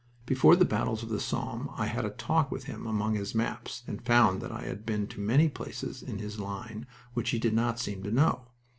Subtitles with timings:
[0.25, 3.83] Before the battles of the Somme I had a talk with him among his maps,
[3.85, 7.53] and found that I had been to many places in his line which he did
[7.53, 8.47] not seem to know.